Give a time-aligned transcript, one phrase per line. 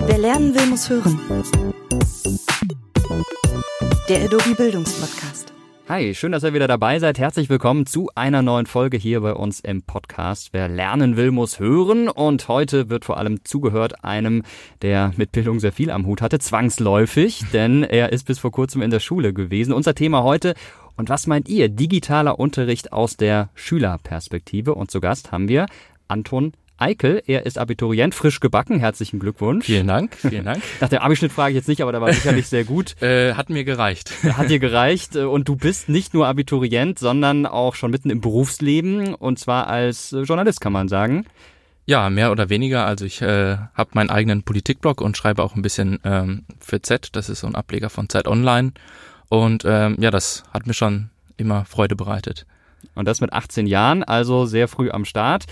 [0.00, 1.18] Wer lernen will, muss hören.
[4.08, 5.52] Der Adobe Bildungspodcast.
[5.88, 7.18] Hi, schön, dass ihr wieder dabei seid.
[7.18, 10.50] Herzlich willkommen zu einer neuen Folge hier bei uns im Podcast.
[10.52, 12.08] Wer lernen will, muss hören.
[12.08, 14.42] Und heute wird vor allem zugehört einem,
[14.82, 18.82] der mit Bildung sehr viel am Hut hatte, zwangsläufig, denn er ist bis vor kurzem
[18.82, 19.72] in der Schule gewesen.
[19.72, 20.54] Unser Thema heute
[20.96, 21.68] und was meint ihr?
[21.68, 24.74] Digitaler Unterricht aus der Schülerperspektive.
[24.74, 25.66] Und zu Gast haben wir
[26.08, 27.22] Anton Eikel.
[27.26, 28.78] Er ist Abiturient, frisch gebacken.
[28.78, 29.66] Herzlichen Glückwunsch.
[29.66, 30.62] Vielen Dank, vielen Dank.
[30.80, 32.94] Nach dem Abischnitt frage ich jetzt nicht, aber der war sicherlich sehr gut.
[33.02, 34.12] äh, hat mir gereicht.
[34.36, 35.16] Hat dir gereicht.
[35.16, 39.14] Und du bist nicht nur Abiturient, sondern auch schon mitten im Berufsleben.
[39.14, 41.26] Und zwar als Journalist, kann man sagen.
[41.86, 42.84] Ja, mehr oder weniger.
[42.86, 47.10] Also ich äh, habe meinen eigenen Politikblog und schreibe auch ein bisschen ähm, für Z.
[47.12, 48.72] Das ist so ein Ableger von Z Online.
[49.28, 52.46] Und ähm, ja, das hat mir schon immer Freude bereitet.
[52.94, 55.44] Und das mit 18 Jahren, also sehr früh am Start.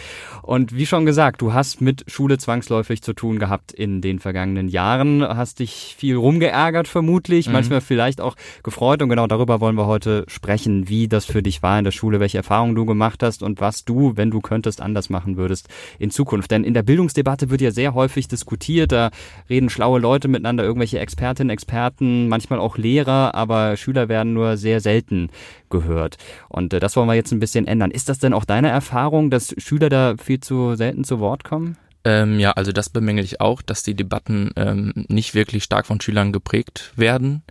[0.42, 4.68] Und wie schon gesagt, du hast mit Schule zwangsläufig zu tun gehabt in den vergangenen
[4.68, 7.52] Jahren, hast dich viel rumgeärgert vermutlich, mhm.
[7.52, 9.00] manchmal vielleicht auch gefreut.
[9.00, 12.18] Und genau darüber wollen wir heute sprechen, wie das für dich war in der Schule,
[12.18, 15.68] welche Erfahrungen du gemacht hast und was du, wenn du könntest, anders machen würdest
[15.98, 16.50] in Zukunft.
[16.50, 19.10] Denn in der Bildungsdebatte wird ja sehr häufig diskutiert, da
[19.48, 24.80] reden schlaue Leute miteinander, irgendwelche Expertinnen, Experten, manchmal auch Lehrer, aber Schüler werden nur sehr
[24.80, 25.30] selten
[25.70, 26.16] gehört.
[26.48, 27.90] Und äh, das wollen wir jetzt ein bisschen ändern.
[27.90, 31.76] Ist das denn auch deine Erfahrung, dass Schüler da viel zu selten zu Wort kommen?
[32.04, 36.00] Ähm, ja, also das bemängel ich auch, dass die Debatten ähm, nicht wirklich stark von
[36.00, 37.42] Schülern geprägt werden.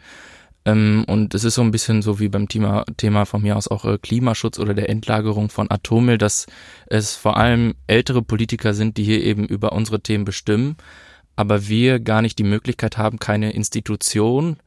[0.65, 3.67] Ähm, und es ist so ein bisschen so wie beim Thema, Thema von mir aus
[3.67, 6.47] auch äh, Klimaschutz oder der Endlagerung von Atommüll, dass
[6.87, 10.77] es vor allem ältere Politiker sind, die hier eben über unsere Themen bestimmen,
[11.35, 14.57] aber wir gar nicht die Möglichkeit haben, keine Institution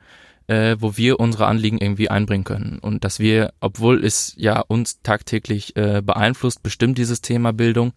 [0.48, 2.78] äh, wo wir unsere Anliegen irgendwie einbringen können.
[2.80, 7.92] Und dass wir, obwohl es ja uns tagtäglich äh, beeinflusst, bestimmt dieses Thema Bildung,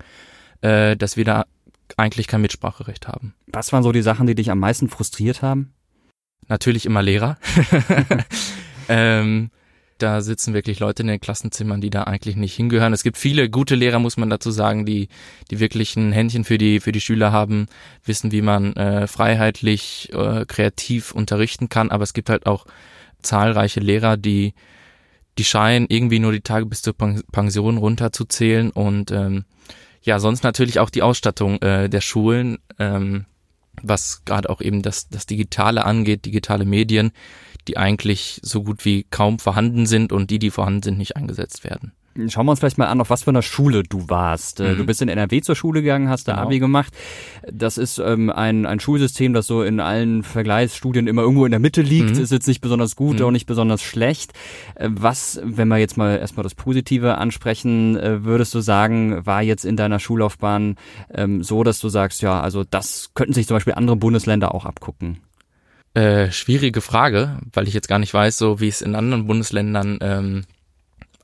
[0.62, 1.46] äh, dass wir da
[1.98, 3.34] eigentlich kein Mitspracherecht haben.
[3.48, 5.74] Was waren so die Sachen, die dich am meisten frustriert haben?
[6.48, 7.38] Natürlich immer Lehrer.
[8.90, 9.50] ähm,
[10.02, 12.94] da sitzen wirklich Leute in den Klassenzimmern, die da eigentlich nicht hingehören.
[12.94, 15.10] Es gibt viele gute Lehrer, muss man dazu sagen, die,
[15.50, 17.68] die wirklich ein Händchen für die, für die Schüler haben,
[18.06, 21.92] wissen, wie man äh, freiheitlich, äh, kreativ unterrichten kann.
[21.92, 22.66] Aber es gibt halt auch
[23.22, 24.54] zahlreiche Lehrer, die,
[25.38, 29.46] die scheinen irgendwie nur die Tage bis zur Pension runterzuzählen und ähm,
[30.04, 33.26] ja, sonst natürlich auch die Ausstattung äh, der Schulen, ähm,
[33.84, 37.12] was gerade auch eben das, das Digitale angeht, digitale Medien
[37.68, 41.64] die eigentlich so gut wie kaum vorhanden sind und die, die vorhanden sind, nicht eingesetzt
[41.64, 41.94] werden.
[42.28, 44.60] Schauen wir uns vielleicht mal an, auf was für einer Schule du warst.
[44.60, 44.78] Äh, mhm.
[44.80, 46.46] Du bist in NRW zur Schule gegangen, hast da genau.
[46.46, 46.94] Abi gemacht.
[47.50, 51.62] Das ist ähm, ein, ein Schulsystem, das so in allen Vergleichsstudien immer irgendwo in der
[51.62, 52.18] Mitte liegt.
[52.18, 52.22] Mhm.
[52.22, 53.26] Ist jetzt nicht besonders gut, mhm.
[53.26, 54.34] auch nicht besonders schlecht.
[54.76, 59.42] Äh, was, wenn wir jetzt mal erstmal das Positive ansprechen, äh, würdest du sagen, war
[59.42, 60.76] jetzt in deiner Schullaufbahn
[61.14, 64.66] ähm, so, dass du sagst, ja, also das könnten sich zum Beispiel andere Bundesländer auch
[64.66, 65.20] abgucken?
[65.94, 70.00] Äh, schwierige Frage, weil ich jetzt gar nicht weiß, so wie es in anderen Bundesländern
[70.02, 70.44] ähm,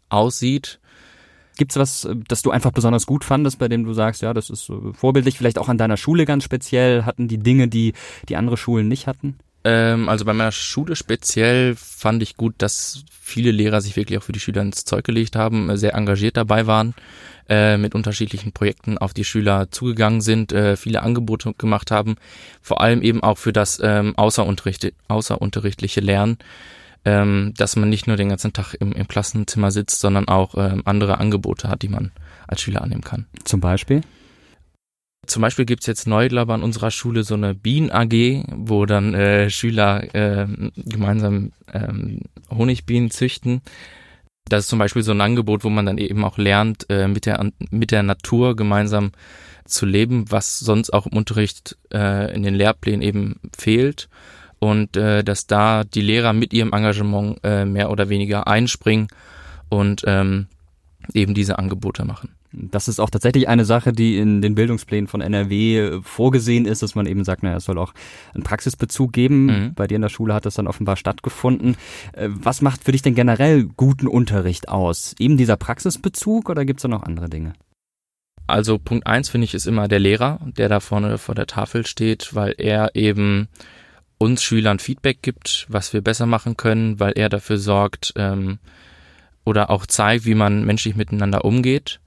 [0.09, 0.79] aussieht.
[1.57, 4.50] Gibt es was, das du einfach besonders gut fandest, bei dem du sagst, ja, das
[4.50, 7.06] ist vorbildlich, vielleicht auch an deiner Schule ganz speziell?
[7.06, 7.94] Hatten die Dinge, die
[8.29, 9.38] die andere Schulen nicht hatten?
[9.67, 14.23] Ähm, also bei meiner Schule speziell fand ich gut, dass viele Lehrer sich wirklich auch
[14.23, 16.95] für die Schüler ins Zeug gelegt haben, sehr engagiert dabei waren
[17.50, 22.16] äh, mit unterschiedlichen Projekten auf die Schüler zugegangen sind, äh, viele Angebote gemacht haben,
[22.61, 26.38] vor allem eben auch für das ähm, außerunterricht, außerunterrichtliche Lernen,
[27.06, 30.83] ähm, dass man nicht nur den ganzen Tag im, im Klassenzimmer sitzt, sondern auch ähm,
[30.85, 32.11] andere Angebote hat, die man
[32.47, 33.25] als Schüler annehmen kann.
[33.44, 34.01] Zum Beispiel?
[35.25, 39.50] Zum Beispiel gibt's jetzt neu, glaube an unserer Schule so eine Bienen-AG, wo dann äh,
[39.50, 43.61] Schüler äh, gemeinsam ähm, Honigbienen züchten.
[44.45, 47.25] Das ist zum Beispiel so ein Angebot, wo man dann eben auch lernt, äh, mit,
[47.25, 49.11] der, mit der Natur gemeinsam
[49.66, 54.07] zu leben, was sonst auch im Unterricht äh, in den Lehrplänen eben fehlt.
[54.59, 59.07] Und äh, dass da die Lehrer mit ihrem Engagement äh, mehr oder weniger einspringen
[59.69, 60.47] und ähm,
[61.13, 62.29] eben diese Angebote machen.
[62.53, 66.81] Das ist auch tatsächlich eine Sache, die in den Bildungsplänen von NRW äh, vorgesehen ist,
[66.81, 67.94] dass man eben sagt, naja, es soll auch
[68.33, 69.45] einen Praxisbezug geben.
[69.45, 69.74] Mhm.
[69.74, 71.75] Bei dir in der Schule hat das dann offenbar stattgefunden.
[72.13, 75.13] Äh, was macht für dich denn generell guten Unterricht aus?
[75.19, 77.54] Eben dieser Praxisbezug oder gibt es da noch andere Dinge?
[78.48, 81.86] Also Punkt eins finde ich ist immer der Lehrer, der da vorne vor der Tafel
[81.86, 83.50] steht, weil er eben
[84.18, 88.60] uns Schülern Feedback gibt, was wir besser machen können, weil er dafür sorgt ähm,
[89.44, 92.00] oder auch zeigt, wie man menschlich miteinander umgeht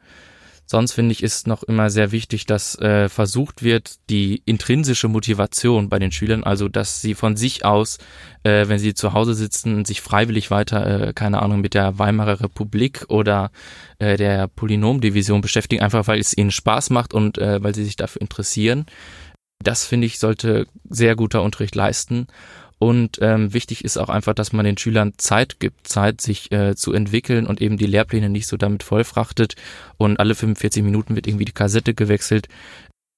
[0.70, 5.88] Sonst finde ich, ist noch immer sehr wichtig, dass äh, versucht wird, die intrinsische Motivation
[5.88, 7.99] bei den Schülern, also dass sie von sich aus,
[8.44, 12.40] äh, wenn sie zu Hause sitzen, sich freiwillig weiter, äh, keine Ahnung, mit der Weimarer
[12.40, 13.50] Republik oder
[13.99, 17.96] äh, der Polynomdivision beschäftigen, einfach weil es ihnen Spaß macht und äh, weil sie sich
[17.96, 18.87] dafür interessieren.
[19.61, 22.28] Das finde ich sollte sehr guter Unterricht leisten.
[22.81, 26.75] Und ähm, wichtig ist auch einfach, dass man den Schülern Zeit gibt, Zeit sich äh,
[26.75, 29.55] zu entwickeln und eben die Lehrpläne nicht so damit vollfrachtet
[29.99, 32.49] und alle 45 Minuten wird irgendwie die Kassette gewechselt,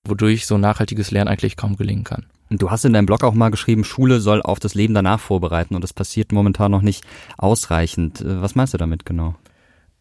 [0.05, 2.26] wodurch so nachhaltiges Lernen eigentlich kaum gelingen kann.
[2.50, 5.76] Du hast in deinem Blog auch mal geschrieben, Schule soll auf das Leben danach vorbereiten
[5.76, 7.05] und das passiert momentan noch nicht
[7.38, 8.20] ausreichend.
[8.20, 9.37] Äh, was meinst du damit genau?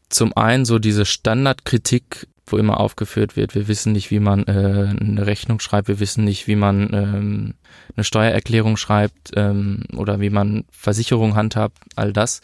[0.09, 4.93] Zum einen so diese Standardkritik wo immer aufgeführt wird, wir wissen nicht, wie man äh,
[4.99, 7.53] eine Rechnung schreibt, wir wissen nicht, wie man ähm,
[7.95, 12.41] eine Steuererklärung schreibt ähm, oder wie man Versicherung handhabt, all das.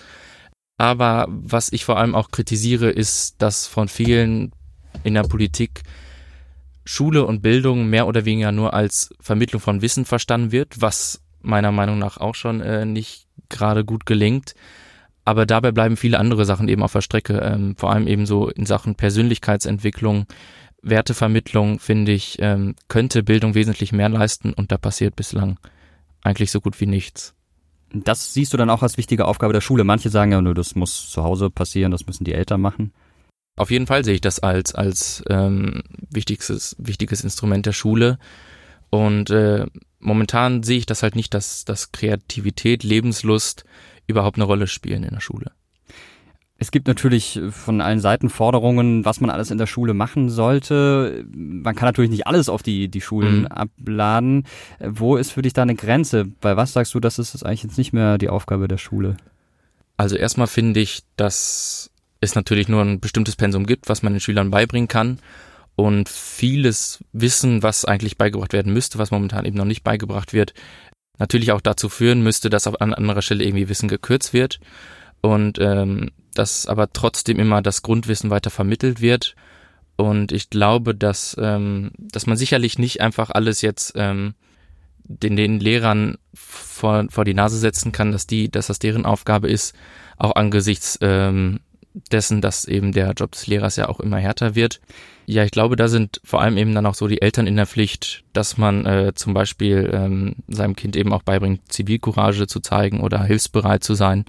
[0.78, 4.52] Aber was ich vor allem auch kritisiere, ist, dass von vielen
[5.04, 5.84] in der Politik
[6.86, 11.72] Schule und Bildung mehr oder weniger nur als Vermittlung von Wissen verstanden wird, was meiner
[11.72, 14.56] Meinung nach auch schon äh, nicht gerade gut gelingt.
[15.28, 18.48] Aber dabei bleiben viele andere Sachen eben auf der Strecke, ähm, vor allem eben so
[18.48, 20.26] in Sachen Persönlichkeitsentwicklung,
[20.82, 25.60] Wertevermittlung, finde ich, ähm, könnte Bildung wesentlich mehr leisten und da passiert bislang
[26.22, 27.36] eigentlich so gut wie nichts.
[27.92, 29.84] Das siehst du dann auch als wichtige Aufgabe der Schule.
[29.84, 32.94] Manche sagen ja, nur das muss zu Hause passieren, das müssen die Eltern machen.
[33.58, 38.18] Auf jeden Fall sehe ich das als, als ähm, wichtigstes, wichtiges Instrument der Schule.
[38.92, 39.66] Und äh,
[40.00, 43.66] momentan sehe ich das halt nicht, dass, dass Kreativität, Lebenslust
[44.08, 45.52] überhaupt eine Rolle spielen in der Schule.
[46.60, 51.24] Es gibt natürlich von allen Seiten Forderungen, was man alles in der Schule machen sollte.
[51.32, 53.48] Man kann natürlich nicht alles auf die, die Schulen mhm.
[53.48, 54.48] abladen.
[54.80, 56.26] Wo ist für dich da eine Grenze?
[56.26, 59.18] Bei was sagst du, das ist eigentlich jetzt nicht mehr die Aufgabe der Schule?
[59.98, 64.20] Also erstmal finde ich, dass es natürlich nur ein bestimmtes Pensum gibt, was man den
[64.20, 65.20] Schülern beibringen kann.
[65.76, 70.56] Und vieles Wissen, was eigentlich beigebracht werden müsste, was momentan eben noch nicht beigebracht wird,
[71.20, 74.60] natürlich auch dazu führen müsste, dass auf an anderer Stelle irgendwie Wissen gekürzt wird
[75.22, 79.36] und ähm, dass aber trotzdem immer das Grundwissen weiter vermittelt wird.
[79.96, 84.36] Und ich glaube, dass, ähm, dass man sicherlich nicht einfach alles jetzt ähm,
[85.04, 89.50] den, den Lehrern vor, vor die Nase setzen kann, dass die, dass das deren Aufgabe
[89.50, 89.76] ist,
[90.18, 91.62] auch angesichts ähm,
[92.12, 94.80] dessen, dass eben der Job des Lehrers ja auch immer härter wird.
[95.26, 97.68] Ja, ich glaube, da sind vor allem eben dann auch so die Eltern in der
[97.68, 103.02] Pflicht, dass man äh, zum Beispiel ähm, seinem Kind eben auch beibringt, Zivilcourage zu zeigen
[103.02, 104.26] oder hilfsbereit zu sein.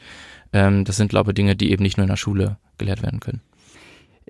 [0.52, 3.20] Ähm, das sind, glaube ich, Dinge, die eben nicht nur in der Schule gelehrt werden
[3.20, 3.42] können.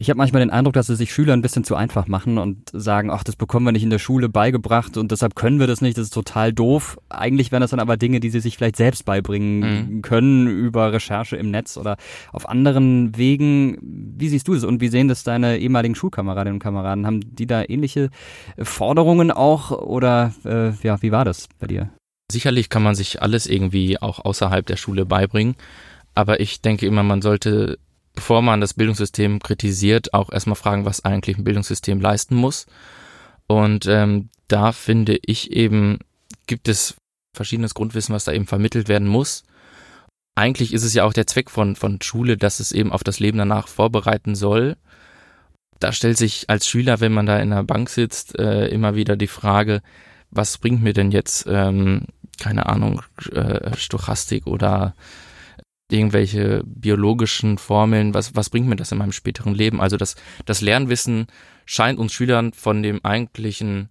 [0.00, 2.70] Ich habe manchmal den Eindruck, dass sie sich Schüler ein bisschen zu einfach machen und
[2.72, 5.80] sagen, ach, das bekommen wir nicht in der Schule beigebracht und deshalb können wir das
[5.80, 6.98] nicht, das ist total doof.
[7.08, 10.02] Eigentlich wären das dann aber Dinge, die sie sich vielleicht selbst beibringen mhm.
[10.02, 11.96] können über Recherche im Netz oder
[12.32, 13.76] auf anderen Wegen.
[13.82, 17.04] Wie siehst du das und wie sehen das deine ehemaligen Schulkameradinnen und Kameraden?
[17.04, 18.10] Haben die da ähnliche
[18.56, 21.90] Forderungen auch oder äh, ja, wie war das bei dir?
[22.30, 25.56] Sicherlich kann man sich alles irgendwie auch außerhalb der Schule beibringen,
[26.14, 27.78] aber ich denke immer, man sollte
[28.18, 32.66] bevor man das Bildungssystem kritisiert, auch erstmal fragen, was eigentlich ein Bildungssystem leisten muss.
[33.46, 36.00] Und ähm, da finde ich eben,
[36.48, 36.96] gibt es
[37.32, 39.44] verschiedenes Grundwissen, was da eben vermittelt werden muss.
[40.34, 43.20] Eigentlich ist es ja auch der Zweck von, von Schule, dass es eben auf das
[43.20, 44.76] Leben danach vorbereiten soll.
[45.78, 49.16] Da stellt sich als Schüler, wenn man da in der Bank sitzt, äh, immer wieder
[49.16, 49.80] die Frage,
[50.32, 52.06] was bringt mir denn jetzt, ähm,
[52.40, 53.00] keine Ahnung,
[53.30, 54.96] äh, Stochastik oder
[55.90, 59.80] irgendwelche biologischen Formeln, was, was bringt mir das in meinem späteren Leben?
[59.80, 61.26] Also das, das Lernwissen
[61.64, 63.88] scheint uns Schülern von dem eigentlichen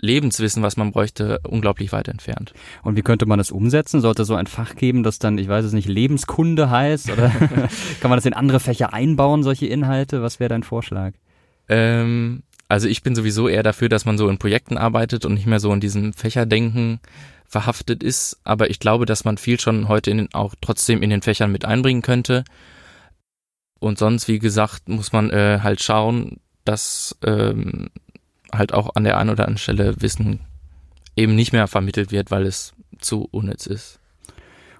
[0.00, 2.52] Lebenswissen, was man bräuchte, unglaublich weit entfernt.
[2.82, 4.00] Und wie könnte man das umsetzen?
[4.00, 7.10] Sollte so ein Fach geben, das dann, ich weiß es nicht, Lebenskunde heißt?
[7.10, 7.28] Oder
[8.00, 10.22] kann man das in andere Fächer einbauen, solche Inhalte?
[10.22, 11.12] Was wäre dein Vorschlag?
[11.68, 15.46] Ähm, also ich bin sowieso eher dafür, dass man so in Projekten arbeitet und nicht
[15.46, 17.00] mehr so in diesem Fächerdenken
[17.46, 21.22] verhaftet ist, aber ich glaube, dass man viel schon heute in, auch trotzdem in den
[21.22, 22.44] Fächern mit einbringen könnte.
[23.78, 27.90] Und sonst, wie gesagt, muss man äh, halt schauen, dass ähm,
[28.52, 30.40] halt auch an der einen oder anderen Stelle Wissen
[31.16, 34.00] eben nicht mehr vermittelt wird, weil es zu unnütz ist.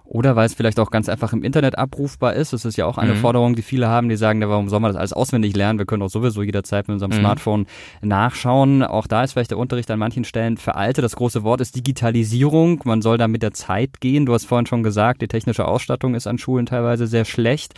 [0.05, 2.53] Oder weil es vielleicht auch ganz einfach im Internet abrufbar ist.
[2.53, 3.19] Das ist ja auch eine mhm.
[3.19, 5.79] Forderung, die viele haben, die sagen, warum soll man das alles auswendig lernen?
[5.79, 7.21] Wir können auch sowieso jederzeit mit unserem mhm.
[7.21, 7.67] Smartphone
[8.03, 8.83] nachschauen.
[8.83, 11.05] Auch da ist vielleicht der Unterricht an manchen Stellen veraltet.
[11.05, 12.83] Das große Wort ist Digitalisierung.
[12.85, 14.27] Man soll da mit der Zeit gehen.
[14.27, 17.75] Du hast vorhin schon gesagt, die technische Ausstattung ist an Schulen teilweise sehr schlecht.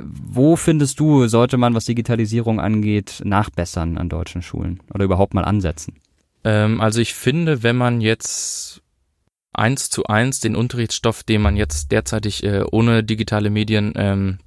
[0.00, 5.44] Wo findest du, sollte man, was Digitalisierung angeht, nachbessern an deutschen Schulen oder überhaupt mal
[5.44, 5.96] ansetzen?
[6.44, 8.82] Ähm, also ich finde, wenn man jetzt
[9.52, 14.38] eins zu eins den Unterrichtsstoff, den man jetzt derzeitig äh, ohne digitale Medien ähm,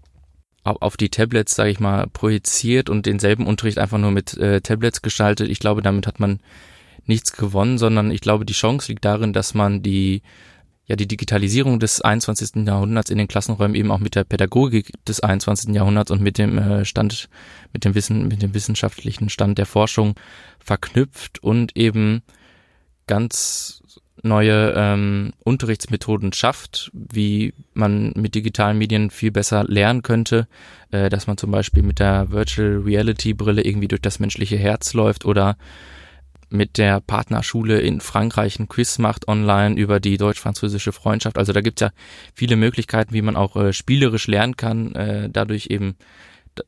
[0.63, 5.01] auf die Tablets, sage ich mal, projiziert und denselben Unterricht einfach nur mit äh, Tablets
[5.01, 5.50] gestaltet.
[5.50, 6.39] Ich glaube, damit hat man
[7.05, 10.22] nichts gewonnen, sondern ich glaube, die Chance liegt darin, dass man die
[10.86, 12.67] ja die Digitalisierung des 21.
[12.67, 15.74] Jahrhunderts in den Klassenräumen eben auch mit der Pädagogik des 21.
[15.74, 17.29] Jahrhunderts und mit dem äh, Stand,
[17.74, 20.15] mit dem Wissen, mit dem wissenschaftlichen Stand der Forschung
[20.60, 22.24] verknüpft und eben
[23.08, 23.81] ganz
[24.24, 30.48] neue ähm, Unterrichtsmethoden schafft, wie man mit digitalen Medien viel besser lernen könnte,
[30.92, 34.94] äh, dass man zum Beispiel mit der Virtual Reality Brille irgendwie durch das menschliche Herz
[34.94, 35.58] läuft oder
[36.50, 41.38] mit der Partnerschule in Frankreich ein Quiz macht online über die deutsch-französische Freundschaft.
[41.38, 41.92] Also da gibt's ja
[42.36, 45.96] viele Möglichkeiten, wie man auch äh, spielerisch lernen kann, äh, dadurch eben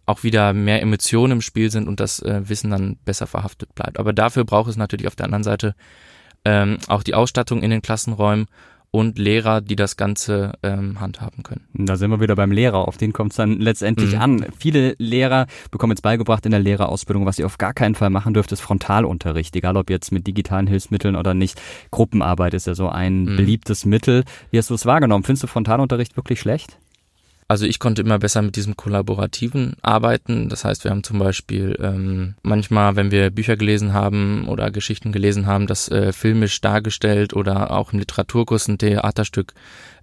[0.05, 3.99] auch wieder mehr Emotionen im Spiel sind und das äh, Wissen dann besser verhaftet bleibt.
[3.99, 5.75] Aber dafür braucht es natürlich auf der anderen Seite
[6.45, 8.47] ähm, auch die Ausstattung in den Klassenräumen
[8.95, 11.65] und Lehrer, die das Ganze ähm, handhaben können.
[11.73, 14.21] Da sind wir wieder beim Lehrer, auf den kommt es dann letztendlich mhm.
[14.21, 14.45] an.
[14.55, 18.35] Viele Lehrer bekommen jetzt beigebracht in der Lehrerausbildung, was ihr auf gar keinen Fall machen
[18.35, 21.59] dürft, ist Frontalunterricht, egal ob jetzt mit digitalen Hilfsmitteln oder nicht.
[21.89, 23.35] Gruppenarbeit ist ja so ein mhm.
[23.35, 24.25] beliebtes Mittel.
[24.51, 25.23] Wie hast du es wahrgenommen?
[25.23, 26.77] Findest du Frontalunterricht wirklich schlecht?
[27.47, 30.49] Also ich konnte immer besser mit diesem kollaborativen arbeiten.
[30.49, 35.11] Das heißt, wir haben zum Beispiel ähm, manchmal, wenn wir Bücher gelesen haben oder Geschichten
[35.11, 39.53] gelesen haben, das äh, filmisch dargestellt oder auch im Literaturkurs ein Theaterstück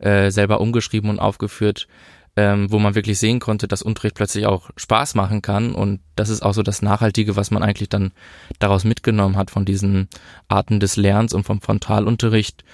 [0.00, 1.88] äh, selber umgeschrieben und aufgeführt,
[2.37, 5.75] ähm, wo man wirklich sehen konnte, dass Unterricht plötzlich auch Spaß machen kann.
[5.75, 8.12] Und das ist auch so das Nachhaltige, was man eigentlich dann
[8.59, 10.09] daraus mitgenommen hat von diesen
[10.49, 12.64] Arten des Lernens und vom Frontalunterricht.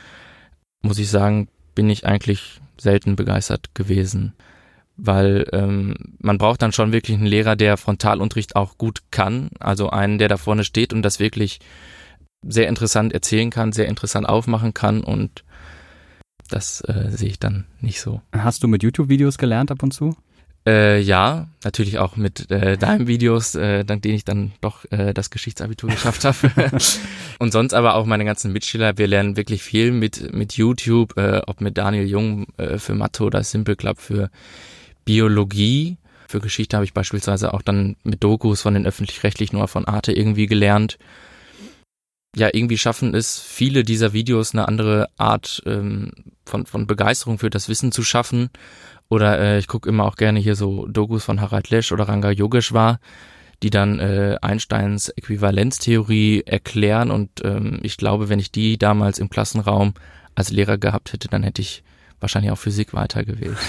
[0.82, 4.35] Muss ich sagen, bin ich eigentlich selten begeistert gewesen
[4.97, 9.91] weil ähm, man braucht dann schon wirklich einen Lehrer, der Frontalunterricht auch gut kann, also
[9.91, 11.61] einen, der da vorne steht und das wirklich
[12.47, 15.45] sehr interessant erzählen kann, sehr interessant aufmachen kann und
[16.49, 18.21] das äh, sehe ich dann nicht so.
[18.33, 20.17] Hast du mit YouTube-Videos gelernt ab und zu?
[20.67, 25.15] Äh, ja, natürlich auch mit äh, deinen Videos, äh, dank denen ich dann doch äh,
[25.15, 26.37] das Geschichtsabitur geschafft habe.
[27.38, 28.99] und sonst aber auch meine ganzen Mitschüler.
[28.99, 33.23] Wir lernen wirklich viel mit mit YouTube, äh, ob mit Daniel Jung äh, für Mathe
[33.23, 34.29] oder Simple Club für
[35.06, 35.96] Biologie.
[36.28, 40.12] Für Geschichte habe ich beispielsweise auch dann mit Dokus von den öffentlich-rechtlichen oder von Arte
[40.12, 40.98] irgendwie gelernt.
[42.36, 46.10] Ja, irgendwie schaffen es viele dieser Videos eine andere Art ähm,
[46.44, 48.50] von, von Begeisterung für das Wissen zu schaffen.
[49.08, 52.30] Oder äh, ich gucke immer auch gerne hier so Dokus von Harald Lesch oder Ranga
[52.30, 52.98] Yogeshwar,
[53.62, 57.10] die dann äh, Einsteins Äquivalenztheorie erklären.
[57.10, 59.94] Und ähm, ich glaube, wenn ich die damals im Klassenraum
[60.34, 61.84] als Lehrer gehabt hätte, dann hätte ich
[62.20, 63.56] wahrscheinlich auch Physik weitergewählt.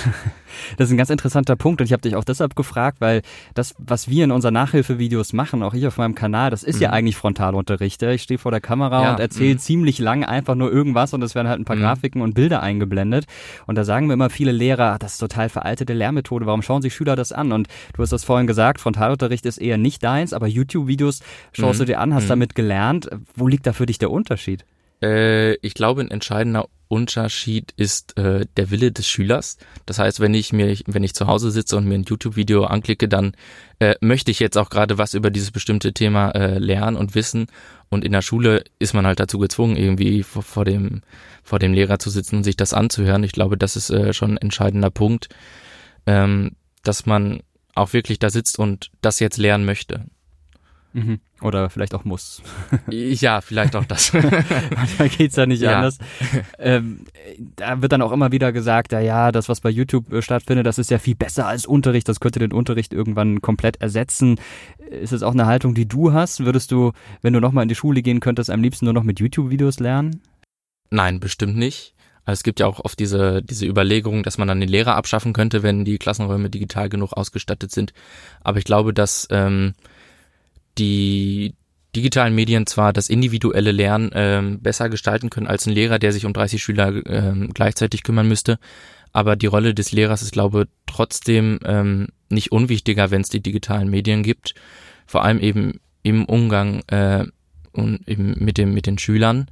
[0.78, 3.22] Das ist ein ganz interessanter Punkt und ich habe dich auch deshalb gefragt, weil
[3.54, 6.84] das, was wir in unseren Nachhilfevideos machen, auch ich auf meinem Kanal, das ist mhm.
[6.84, 8.02] ja eigentlich Frontalunterricht.
[8.02, 9.60] Ich stehe vor der Kamera ja, und erzähle mhm.
[9.60, 11.82] ziemlich lang einfach nur irgendwas und es werden halt ein paar mhm.
[11.82, 13.26] Grafiken und Bilder eingeblendet.
[13.68, 16.96] Und da sagen mir immer viele Lehrer, das ist total veraltete Lehrmethode, warum schauen sich
[16.96, 17.52] Schüler das an?
[17.52, 21.84] Und du hast das vorhin gesagt, Frontalunterricht ist eher nicht deins, aber YouTube-Videos schaust du
[21.84, 21.88] mhm.
[21.88, 22.30] dir an, hast mhm.
[22.30, 23.10] damit gelernt.
[23.36, 24.66] Wo liegt da für dich der Unterschied?
[25.02, 29.58] Äh, ich glaube, ein entscheidender Unterschied ist äh, der Wille des Schülers.
[29.86, 33.10] Das heißt, wenn ich mir, wenn ich zu Hause sitze und mir ein YouTube-Video anklicke,
[33.10, 33.34] dann
[33.80, 37.48] äh, möchte ich jetzt auch gerade was über dieses bestimmte Thema äh, lernen und wissen.
[37.90, 41.02] Und in der Schule ist man halt dazu gezwungen, irgendwie vor, vor dem
[41.44, 43.24] vor dem Lehrer zu sitzen und sich das anzuhören.
[43.24, 45.30] Ich glaube, das ist äh, schon ein entscheidender Punkt,
[46.06, 46.52] ähm,
[46.84, 47.42] dass man
[47.74, 50.06] auch wirklich da sitzt und das jetzt lernen möchte.
[50.94, 51.20] Mhm.
[51.42, 52.42] Oder vielleicht auch muss.
[52.90, 54.14] Ja, vielleicht auch das.
[54.76, 55.76] Manchmal geht's ja nicht ja.
[55.76, 56.00] anders.
[56.58, 57.06] Ähm,
[57.56, 60.66] da wird dann auch immer wieder gesagt, ja, ja, das, was bei YouTube äh, stattfindet,
[60.66, 64.40] das ist ja viel besser als Unterricht, das könnte den Unterricht irgendwann komplett ersetzen.
[64.90, 66.44] Ist es auch eine Haltung, die du hast?
[66.44, 69.20] Würdest du, wenn du nochmal in die Schule gehen könntest, am liebsten nur noch mit
[69.20, 70.22] YouTube-Videos lernen?
[70.90, 71.94] Nein, bestimmt nicht.
[72.28, 75.32] Also es gibt ja auch oft diese, diese Überlegung, dass man dann den Lehrer abschaffen
[75.32, 77.94] könnte, wenn die Klassenräume digital genug ausgestattet sind.
[78.42, 79.76] Aber ich glaube, dass ähm,
[80.78, 81.56] die
[81.96, 86.26] digitalen Medien zwar das individuelle Lernen ähm, besser gestalten können als ein Lehrer, der sich
[86.26, 88.60] um 30 Schüler ähm, gleichzeitig kümmern müsste,
[89.14, 93.42] aber die Rolle des Lehrers ist, glaube ich, trotzdem ähm, nicht unwichtiger, wenn es die
[93.42, 94.54] digitalen Medien gibt,
[95.06, 97.26] vor allem eben im Umgang äh,
[97.72, 99.48] und eben mit dem mit den Schülern.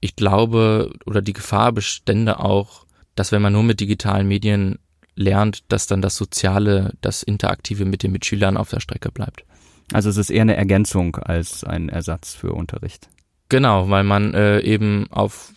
[0.00, 4.78] Ich glaube oder die Gefahr bestände auch, dass wenn man nur mit digitalen Medien
[5.14, 9.44] lernt, dass dann das Soziale, das Interaktive mit den Mitschülern auf der Strecke bleibt.
[9.92, 13.08] Also es ist eher eine Ergänzung als ein Ersatz für Unterricht.
[13.48, 15.52] Genau, weil man äh, eben auf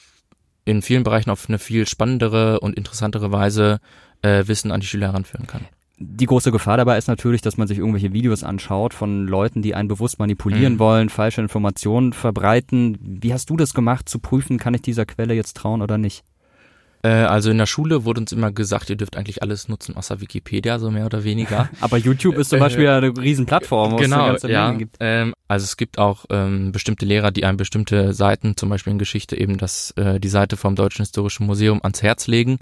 [0.63, 3.79] in vielen Bereichen auf eine viel spannendere und interessantere Weise
[4.21, 5.65] äh, Wissen an die Schüler heranführen kann.
[5.97, 9.75] Die große Gefahr dabei ist natürlich, dass man sich irgendwelche Videos anschaut von Leuten, die
[9.75, 10.79] einen bewusst manipulieren mhm.
[10.79, 12.97] wollen, falsche Informationen verbreiten.
[13.01, 16.23] Wie hast du das gemacht, zu prüfen, kann ich dieser Quelle jetzt trauen oder nicht?
[17.03, 20.21] Äh, also in der Schule wurde uns immer gesagt, ihr dürft eigentlich alles nutzen außer
[20.21, 21.69] Wikipedia, so mehr oder weniger.
[21.81, 24.67] Aber YouTube ist zum Äh, Beispiel ja eine Riesenplattform, wo genau, es ganze ja.
[24.67, 24.97] Menge gibt.
[24.99, 28.99] Ähm, also es gibt auch ähm, bestimmte Lehrer, die einem bestimmte Seiten, zum Beispiel in
[28.99, 32.59] Geschichte eben das, äh, die Seite vom Deutschen Historischen Museum ans Herz legen.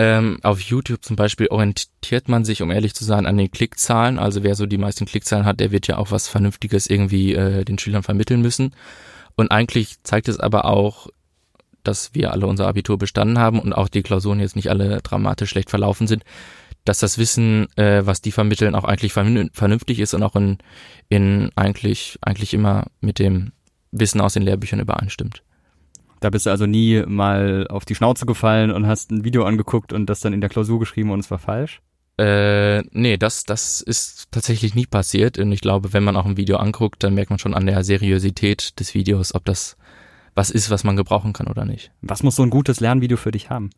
[0.00, 4.18] Ähm, auf YouTube zum Beispiel orientiert man sich, um ehrlich zu sein, an den Klickzahlen.
[4.18, 7.64] Also wer so die meisten Klickzahlen hat, der wird ja auch was Vernünftiges irgendwie äh,
[7.64, 8.74] den Schülern vermitteln müssen.
[9.34, 11.08] Und eigentlich zeigt es aber auch,
[11.84, 15.50] dass wir alle unser Abitur bestanden haben und auch die Klausuren jetzt nicht alle dramatisch
[15.50, 16.24] schlecht verlaufen sind,
[16.84, 20.58] dass das Wissen, äh, was die vermitteln, auch eigentlich vernün- vernünftig ist und auch in,
[21.08, 23.52] in eigentlich, eigentlich immer mit dem
[23.90, 25.42] Wissen aus den Lehrbüchern übereinstimmt.
[26.20, 29.92] Da bist du also nie mal auf die Schnauze gefallen und hast ein Video angeguckt
[29.92, 31.80] und das dann in der Klausur geschrieben und es war falsch?
[32.18, 35.38] Äh, nee, das, das ist tatsächlich nie passiert.
[35.38, 37.84] Und ich glaube, wenn man auch ein Video anguckt, dann merkt man schon an der
[37.84, 39.76] Seriosität des Videos, ob das
[40.38, 41.90] was ist, was man gebrauchen kann oder nicht.
[42.00, 43.70] Was muss so ein gutes Lernvideo für dich haben?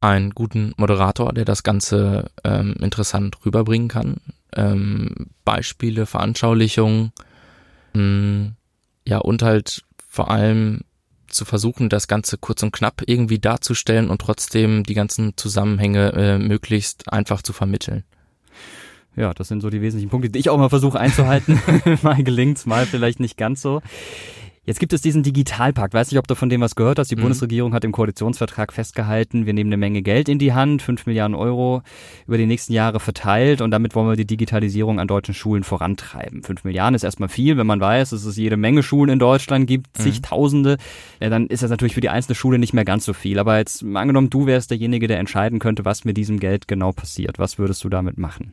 [0.00, 4.18] Einen guten Moderator, der das Ganze ähm, interessant rüberbringen kann.
[4.54, 7.12] Ähm, Beispiele, Veranschaulichungen,
[7.94, 8.52] mh,
[9.06, 10.82] ja, und halt vor allem
[11.26, 16.38] zu versuchen, das Ganze kurz und knapp irgendwie darzustellen und trotzdem die ganzen Zusammenhänge äh,
[16.38, 18.04] möglichst einfach zu vermitteln.
[19.16, 21.60] Ja, das sind so die wesentlichen Punkte, die ich auch mal versuche einzuhalten.
[22.02, 23.82] mal gelingt's, mal vielleicht nicht ganz so.
[24.68, 25.94] Jetzt gibt es diesen Digitalpakt.
[25.94, 27.10] Weiß nicht, ob du von dem was gehört hast.
[27.10, 27.22] Die Mhm.
[27.22, 31.34] Bundesregierung hat im Koalitionsvertrag festgehalten, wir nehmen eine Menge Geld in die Hand, fünf Milliarden
[31.34, 31.80] Euro
[32.26, 36.42] über die nächsten Jahre verteilt und damit wollen wir die Digitalisierung an deutschen Schulen vorantreiben.
[36.42, 39.66] Fünf Milliarden ist erstmal viel, wenn man weiß, dass es jede Menge Schulen in Deutschland
[39.66, 40.02] gibt, Mhm.
[40.02, 40.76] zigtausende.
[41.18, 43.38] Ja, dann ist das natürlich für die einzelne Schule nicht mehr ganz so viel.
[43.38, 47.38] Aber jetzt angenommen, du wärst derjenige, der entscheiden könnte, was mit diesem Geld genau passiert.
[47.38, 48.52] Was würdest du damit machen?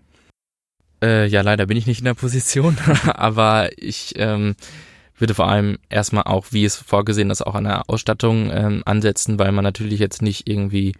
[1.03, 4.55] Äh, ja, leider bin ich nicht in der Position, aber ich ähm,
[5.17, 9.39] würde vor allem erstmal auch, wie es vorgesehen ist, auch an der Ausstattung ähm, ansetzen,
[9.39, 10.93] weil man natürlich jetzt nicht irgendwie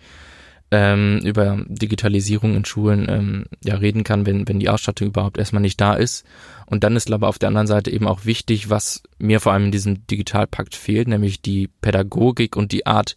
[0.72, 5.62] ähm, über Digitalisierung in Schulen ähm, ja reden kann, wenn, wenn die Ausstattung überhaupt erstmal
[5.62, 6.26] nicht da ist.
[6.66, 9.66] Und dann ist aber auf der anderen Seite eben auch wichtig, was mir vor allem
[9.66, 13.16] in diesem Digitalpakt fehlt, nämlich die Pädagogik und die Art,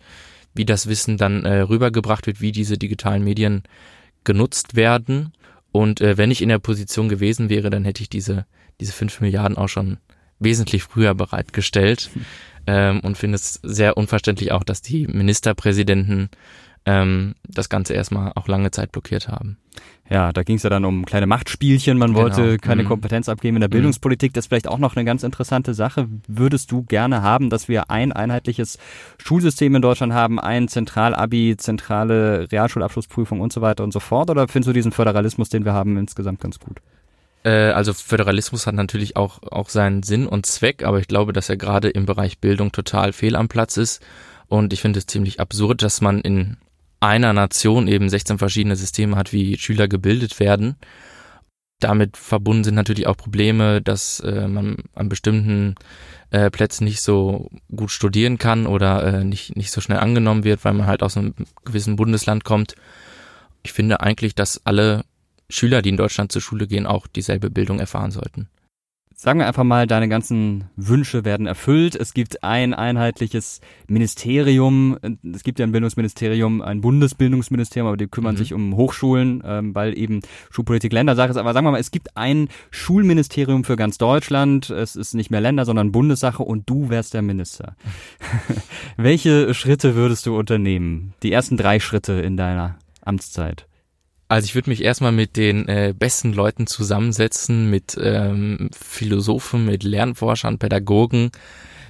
[0.55, 3.63] wie das Wissen dann äh, rübergebracht wird, wie diese digitalen Medien
[4.25, 5.33] genutzt werden.
[5.73, 8.47] Und äh, wenn ich in der Position gewesen wäre, dann hätte ich diese,
[8.81, 9.99] diese fünf Milliarden auch schon
[10.39, 12.11] wesentlich früher bereitgestellt.
[12.67, 16.29] Ähm, und finde es sehr unverständlich auch, dass die Ministerpräsidenten
[16.85, 19.57] ähm, das Ganze erstmal auch lange Zeit blockiert haben.
[20.11, 21.99] Ja, da ging es ja dann um kleine Machtspielchen.
[21.99, 22.23] Man Genau.
[22.25, 22.89] wollte keine Mhm.
[22.89, 23.73] Kompetenz abgeben in der Mhm.
[23.73, 24.33] Bildungspolitik.
[24.33, 26.09] Das ist vielleicht auch noch eine ganz interessante Sache.
[26.27, 28.79] Würdest du gerne haben, dass wir ein einheitliches
[29.19, 34.31] Schulsystem in Deutschland haben, ein Zentralabi, zentrale Realschulabschlussprüfung und so weiter und so fort?
[34.31, 36.79] Oder findest du diesen Föderalismus, den wir haben, insgesamt ganz gut?
[37.45, 41.49] Äh, also Föderalismus hat natürlich auch, auch seinen Sinn und Zweck, aber ich glaube, dass
[41.49, 44.03] er gerade im Bereich Bildung total fehl am Platz ist.
[44.49, 46.57] Und ich finde es ziemlich absurd, dass man in
[47.01, 50.77] einer Nation eben 16 verschiedene Systeme hat, wie Schüler gebildet werden.
[51.81, 55.77] Damit verbunden sind natürlich auch Probleme, dass äh, man an bestimmten
[56.31, 60.65] äh, Plätzen nicht so gut studieren kann oder äh, nicht, nicht so schnell angenommen wird,
[60.65, 62.75] weil man halt aus einem gewissen Bundesland kommt.
[63.63, 65.05] Ich finde eigentlich, dass alle
[65.51, 68.49] Schüler, die in Deutschland zur Schule gehen, auch dieselbe Bildung erfahren sollten.
[69.21, 71.97] Sagen wir einfach mal, deine ganzen Wünsche werden erfüllt.
[71.97, 74.97] Es gibt ein einheitliches Ministerium.
[75.35, 78.39] Es gibt ja ein Bildungsministerium, ein Bundesbildungsministerium, aber die kümmern Mhm.
[78.39, 81.37] sich um Hochschulen, ähm, weil eben Schulpolitik Ländersache ist.
[81.37, 84.71] Aber sagen wir mal, es gibt ein Schulministerium für ganz Deutschland.
[84.71, 87.75] Es ist nicht mehr Länder, sondern Bundessache und du wärst der Minister.
[88.97, 91.15] Welche Schritte würdest du unternehmen?
[91.25, 93.67] Die ersten drei Schritte in deiner Amtszeit.
[94.29, 99.85] Also ich würde mich erstmal mit den äh, besten Leuten zusammensetzen, mit ähm, Philosophen, mit
[99.85, 101.31] Lernforschern, Pädagogen,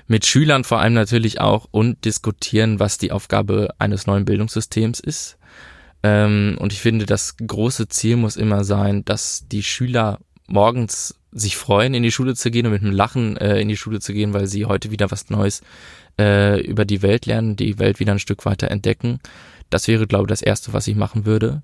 [0.07, 5.37] mit Schülern vor allem natürlich auch und diskutieren, was die Aufgabe eines neuen Bildungssystems ist.
[6.05, 11.57] Ähm, und ich finde, das große Ziel muss immer sein, dass die Schüler morgens sich
[11.57, 14.13] freuen, in die Schule zu gehen und mit einem Lachen äh, in die Schule zu
[14.13, 15.61] gehen, weil sie heute wieder was Neues
[16.19, 19.19] äh, über die Welt lernen, die Welt wieder ein Stück weiter entdecken.
[19.71, 21.63] Das wäre, glaube ich, das Erste, was ich machen würde.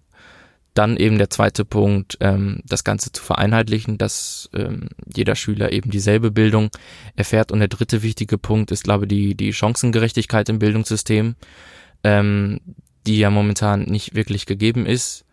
[0.74, 5.90] Dann eben der zweite Punkt, ähm, das Ganze zu vereinheitlichen, dass ähm, jeder Schüler eben
[5.90, 6.70] dieselbe Bildung
[7.14, 7.52] erfährt.
[7.52, 11.36] Und der dritte wichtige Punkt ist, glaube ich, die, die Chancengerechtigkeit im Bildungssystem,
[12.02, 12.60] ähm,
[13.06, 15.24] die ja momentan nicht wirklich gegeben ist.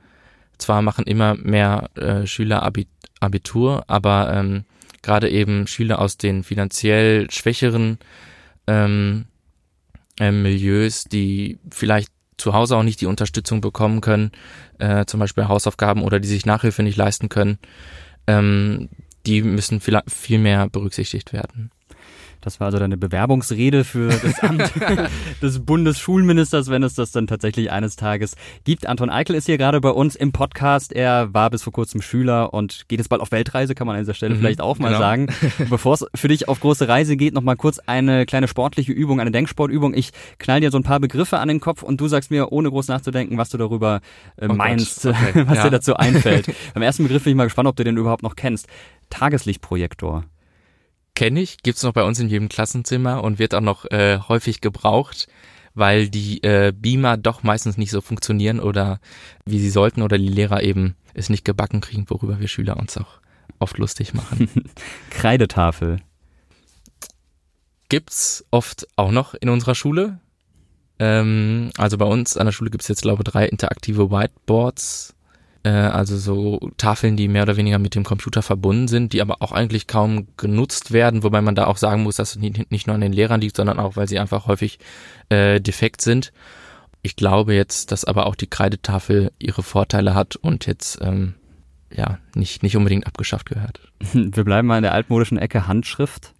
[0.60, 2.88] Zwar machen immer mehr äh, Schüler Abi
[3.19, 4.65] Abitur, aber ähm,
[5.01, 7.99] gerade eben Schüler aus den finanziell schwächeren
[8.67, 9.25] ähm,
[10.19, 14.32] äh, Milieus, die vielleicht zu Hause auch nicht die Unterstützung bekommen können,
[14.80, 17.60] äh, zum Beispiel Hausaufgaben oder die sich Nachhilfe nicht leisten können,
[18.27, 18.89] ähm,
[19.25, 21.71] die müssen viel, viel mehr berücksichtigt werden.
[22.41, 24.71] Das war also deine Bewerbungsrede für das Amt
[25.41, 28.88] des Bundesschulministers, wenn es das dann tatsächlich eines Tages gibt.
[28.88, 30.91] Anton Eichel ist hier gerade bei uns im Podcast.
[30.91, 34.01] Er war bis vor kurzem Schüler und geht jetzt bald auf Weltreise, kann man an
[34.01, 34.99] dieser Stelle mhm, vielleicht auch mal genau.
[34.99, 35.27] sagen.
[35.69, 39.19] Bevor es für dich auf große Reise geht, noch mal kurz eine kleine sportliche Übung,
[39.19, 39.93] eine Denksportübung.
[39.93, 42.71] Ich knall dir so ein paar Begriffe an den Kopf und du sagst mir, ohne
[42.71, 44.01] groß nachzudenken, was du darüber
[44.38, 45.45] äh, oh meinst, okay.
[45.45, 45.63] was ja.
[45.65, 46.51] dir dazu einfällt.
[46.73, 48.67] Beim ersten Begriff bin ich mal gespannt, ob du den überhaupt noch kennst.
[49.12, 50.25] Tageslichtprojektor
[51.21, 54.60] kenne ich, gibt's noch bei uns in jedem Klassenzimmer und wird auch noch äh, häufig
[54.60, 55.27] gebraucht,
[55.75, 58.99] weil die äh, Beamer doch meistens nicht so funktionieren oder
[59.45, 62.97] wie sie sollten oder die Lehrer eben es nicht gebacken kriegen, worüber wir Schüler uns
[62.97, 63.19] auch
[63.60, 64.49] oft lustig machen.
[65.12, 65.97] Kreidetafel.
[67.88, 70.17] Gibt's oft auch noch in unserer Schule.
[70.97, 75.13] Ähm, also bei uns an der Schule gibt's jetzt, glaube ich, drei interaktive Whiteboards
[75.69, 79.52] also so Tafeln, die mehr oder weniger mit dem Computer verbunden sind, die aber auch
[79.52, 83.02] eigentlich kaum genutzt werden, wobei man da auch sagen muss, dass es nicht nur an
[83.02, 84.80] den Lehrern liegt, sondern auch, weil sie einfach häufig
[85.30, 86.32] äh, defekt sind.
[87.04, 91.36] Ich glaube jetzt, dass aber auch die Kreidetafel ihre Vorteile hat und jetzt ähm,
[91.95, 93.82] ja nicht, nicht unbedingt abgeschafft gehört.
[94.13, 96.34] Wir bleiben mal in der altmodischen Ecke Handschrift.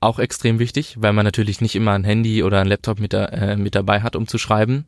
[0.00, 3.32] Auch extrem wichtig, weil man natürlich nicht immer ein Handy oder ein Laptop mit, der,
[3.32, 4.86] äh, mit dabei hat, um zu schreiben.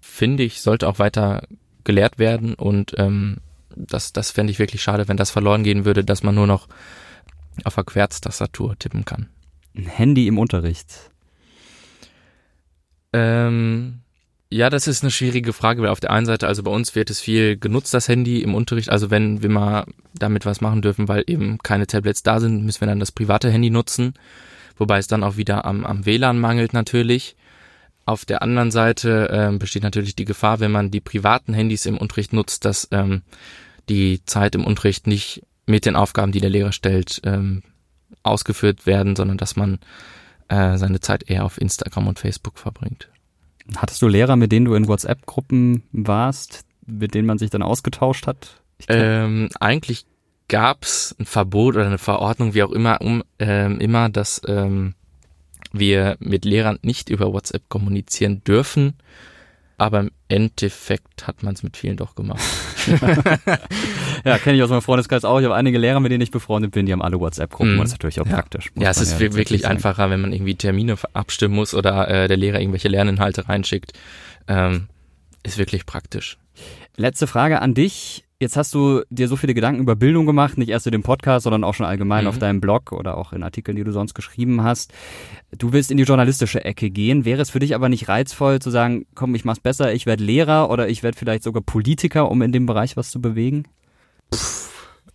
[0.00, 1.44] Finde ich, sollte auch weiter
[1.84, 3.38] gelehrt werden und ähm,
[3.76, 6.68] das, das fände ich wirklich schade, wenn das verloren gehen würde, dass man nur noch
[7.64, 9.28] auf der Querztastatur tippen kann.
[9.76, 11.10] Ein Handy im Unterricht.
[13.12, 14.00] Ähm,
[14.50, 17.10] ja, das ist eine schwierige Frage, weil auf der einen Seite, also bei uns wird
[17.10, 18.88] es viel genutzt, das Handy im Unterricht.
[18.88, 22.80] Also wenn wir mal damit was machen dürfen, weil eben keine Tablets da sind, müssen
[22.80, 24.14] wir dann das private Handy nutzen.
[24.76, 27.36] Wobei es dann auch wieder am, am WLAN mangelt natürlich.
[28.06, 31.96] Auf der anderen Seite ähm, besteht natürlich die Gefahr, wenn man die privaten Handys im
[31.96, 33.22] Unterricht nutzt, dass ähm,
[33.88, 37.62] die Zeit im Unterricht nicht mit den Aufgaben, die der Lehrer stellt, ähm,
[38.22, 39.78] ausgeführt werden, sondern dass man
[40.48, 43.08] äh, seine Zeit eher auf Instagram und Facebook verbringt.
[43.76, 48.26] Hattest du Lehrer, mit denen du in WhatsApp-Gruppen warst, mit denen man sich dann ausgetauscht
[48.26, 48.60] hat?
[48.88, 50.04] Ähm, eigentlich
[50.48, 54.94] gab's ein Verbot oder eine Verordnung, wie auch immer, um ähm, immer, dass ähm,
[55.74, 58.94] wir mit Lehrern nicht über WhatsApp kommunizieren dürfen.
[59.76, 62.40] Aber im Endeffekt hat man es mit vielen doch gemacht.
[64.24, 65.40] ja, kenne ich aus meinem Freundeskreis auch.
[65.40, 67.78] Ich habe einige Lehrer, mit denen ich befreundet bin, die haben alle WhatsApp-Gruppen mm.
[67.78, 68.34] das ist natürlich auch ja.
[68.34, 68.70] praktisch.
[68.76, 72.36] Ja, es ist ja wirklich einfacher, wenn man irgendwie Termine abstimmen muss oder äh, der
[72.36, 73.94] Lehrer irgendwelche Lerninhalte reinschickt.
[74.46, 74.86] Ähm,
[75.42, 76.38] ist wirklich praktisch.
[76.96, 78.23] Letzte Frage an dich.
[78.44, 81.44] Jetzt hast du dir so viele Gedanken über Bildung gemacht, nicht erst in dem Podcast,
[81.44, 82.28] sondern auch schon allgemein mhm.
[82.28, 84.92] auf deinem Blog oder auch in Artikeln, die du sonst geschrieben hast.
[85.56, 87.24] Du willst in die journalistische Ecke gehen.
[87.24, 90.24] Wäre es für dich aber nicht reizvoll zu sagen, komm, ich mach's besser, ich werde
[90.24, 93.64] Lehrer oder ich werde vielleicht sogar Politiker, um in dem Bereich was zu bewegen?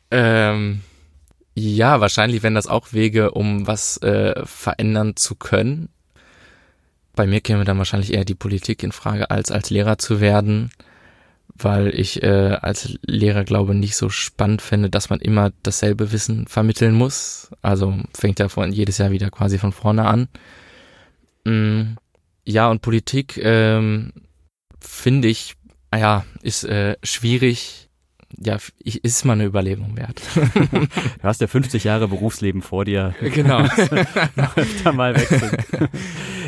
[0.10, 0.82] ähm,
[1.54, 5.90] ja, wahrscheinlich wären das auch Wege, um was äh, verändern zu können.
[7.16, 10.72] Bei mir käme dann wahrscheinlich eher die Politik in Frage, als als Lehrer zu werden
[11.56, 16.48] weil ich äh, als Lehrer glaube nicht so spannend finde, dass man immer dasselbe Wissen
[16.48, 17.52] vermitteln muss.
[17.62, 20.28] Also fängt ja von jedes Jahr wieder quasi von vorne an.
[21.46, 21.96] Mm,
[22.46, 24.14] ja, und Politik ähm,
[24.80, 25.56] finde ich,
[25.94, 27.89] ja, ist äh, schwierig.
[28.38, 30.22] Ja, ich, ist mal eine Überlegung wert.
[30.72, 33.16] du hast ja 50 Jahre Berufsleben vor dir.
[33.22, 33.60] Genau.
[34.56, 35.58] öfter mal wechseln.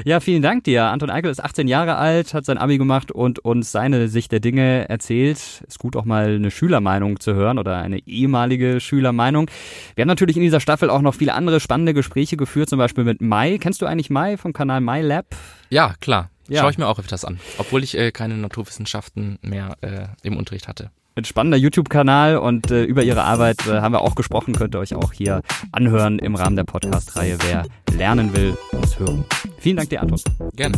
[0.06, 0.86] Ja, vielen Dank dir.
[0.86, 4.40] Anton Eichel ist 18 Jahre alt, hat sein Abi gemacht und uns seine Sicht der
[4.40, 5.64] Dinge erzählt.
[5.68, 9.50] Ist gut auch mal eine Schülermeinung zu hören oder eine ehemalige Schülermeinung.
[9.96, 13.04] Wir haben natürlich in dieser Staffel auch noch viele andere spannende Gespräche geführt, zum Beispiel
[13.04, 13.58] mit Mai.
[13.58, 15.36] Kennst du eigentlich Mai vom Kanal MyLab?
[15.70, 16.30] Ja, klar.
[16.48, 16.62] Ja.
[16.62, 20.68] Schaue ich mir auch öfters an, obwohl ich äh, keine Naturwissenschaften mehr äh, im Unterricht
[20.68, 24.54] hatte ein spannender YouTube-Kanal und äh, über ihre Arbeit äh, haben wir auch gesprochen.
[24.56, 27.38] Könnt ihr euch auch hier anhören im Rahmen der Podcast-Reihe.
[27.46, 29.26] Wer lernen will, muss hören.
[29.60, 30.20] Vielen Dank dir, Anton.
[30.56, 30.78] Gerne.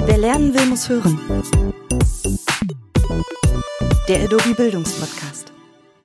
[0.00, 1.18] Wer lernen will, muss hören.
[4.08, 5.55] Der Adobe Bildungspodcast.